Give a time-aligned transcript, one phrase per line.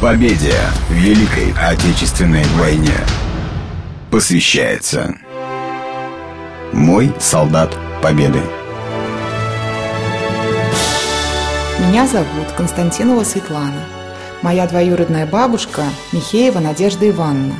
[0.00, 0.54] Победе
[0.88, 2.94] в Великой Отечественной войне
[4.12, 5.16] посвящается
[6.72, 8.38] Мой солдат Победы.
[11.80, 13.82] Меня зовут Константинова Светлана.
[14.42, 17.56] Моя двоюродная бабушка Михеева Надежда Ивановна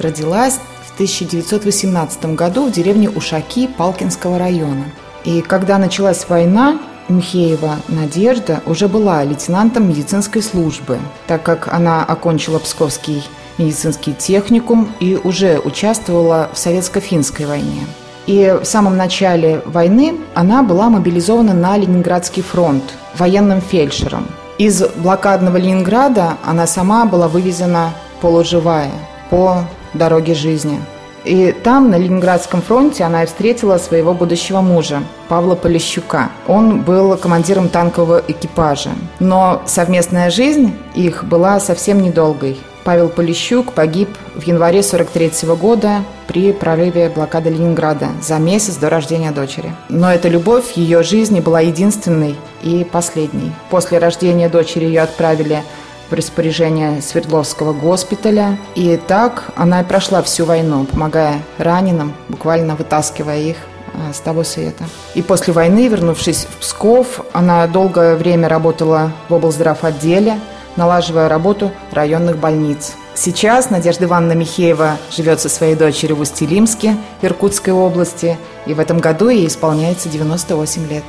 [0.00, 0.58] родилась
[0.88, 4.86] в 1918 году в деревне Ушаки Палкинского района.
[5.24, 12.58] И когда началась война, Михеева Надежда уже была лейтенантом медицинской службы, так как она окончила
[12.58, 13.22] Псковский
[13.58, 17.86] медицинский техникум и уже участвовала в советско-финской войне.
[18.26, 22.84] И в самом начале войны она была мобилизована на Ленинградский фронт
[23.16, 24.26] военным фельдшером.
[24.58, 28.90] Из блокадного Ленинграда она сама была вывезена полуживая
[29.30, 29.64] по
[29.94, 30.80] дороге жизни–
[31.26, 36.30] и там, на Ленинградском фронте, она и встретила своего будущего мужа, Павла Полищука.
[36.46, 38.90] Он был командиром танкового экипажа.
[39.18, 42.56] Но совместная жизнь их была совсем недолгой.
[42.84, 49.32] Павел Полищук погиб в январе 43 года при прорыве блокады Ленинграда за месяц до рождения
[49.32, 49.72] дочери.
[49.88, 53.50] Но эта любовь в ее жизни была единственной и последней.
[53.70, 55.64] После рождения дочери ее отправили
[56.08, 58.58] в распоряжение Свердловского госпиталя.
[58.74, 63.56] И так она и прошла всю войну, помогая раненым, буквально вытаскивая их
[63.94, 64.84] э, с того света.
[65.14, 70.38] И после войны, вернувшись в Псков, она долгое время работала в облздрав отделе,
[70.76, 72.94] налаживая работу районных больниц.
[73.14, 78.98] Сейчас Надежда Ивановна Михеева живет со своей дочерью в Устилимске, Иркутской области, и в этом
[78.98, 81.04] году ей исполняется 98 лет.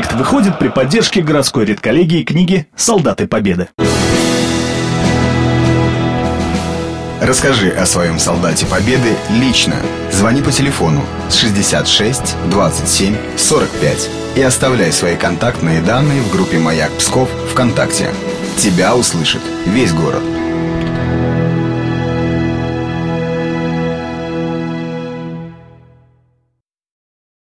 [0.00, 3.68] Проект выходит при поддержке городской редколлегии книги «Солдаты Победы».
[7.20, 9.76] Расскажи о своем солдате Победы лично.
[10.10, 16.92] Звони по телефону с 66 27 45 и оставляй свои контактные данные в группе «Маяк
[16.92, 18.08] Псков» ВКонтакте.
[18.56, 20.22] Тебя услышит весь город.